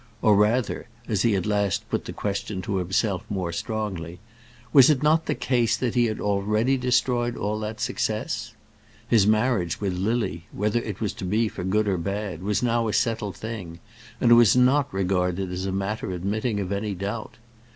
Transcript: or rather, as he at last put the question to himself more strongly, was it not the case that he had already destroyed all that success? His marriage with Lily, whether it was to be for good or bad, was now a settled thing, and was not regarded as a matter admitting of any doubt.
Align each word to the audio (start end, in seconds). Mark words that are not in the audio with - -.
or 0.23 0.35
rather, 0.35 0.87
as 1.07 1.21
he 1.21 1.35
at 1.35 1.45
last 1.45 1.87
put 1.91 2.05
the 2.05 2.11
question 2.11 2.59
to 2.59 2.77
himself 2.77 3.21
more 3.29 3.53
strongly, 3.53 4.19
was 4.73 4.89
it 4.89 5.03
not 5.03 5.27
the 5.27 5.35
case 5.35 5.77
that 5.77 5.93
he 5.93 6.05
had 6.05 6.19
already 6.19 6.75
destroyed 6.75 7.37
all 7.37 7.59
that 7.59 7.79
success? 7.79 8.55
His 9.07 9.27
marriage 9.27 9.79
with 9.79 9.93
Lily, 9.95 10.47
whether 10.51 10.79
it 10.81 11.01
was 11.01 11.13
to 11.13 11.23
be 11.23 11.47
for 11.47 11.63
good 11.63 11.87
or 11.87 11.97
bad, 11.99 12.41
was 12.41 12.63
now 12.63 12.87
a 12.87 12.93
settled 12.93 13.35
thing, 13.37 13.77
and 14.19 14.35
was 14.35 14.55
not 14.55 14.91
regarded 14.91 15.51
as 15.51 15.67
a 15.67 15.71
matter 15.71 16.09
admitting 16.09 16.59
of 16.59 16.71
any 16.71 16.95
doubt. 16.95 17.37